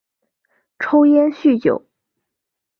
[0.79, 1.85] 抽烟酗酒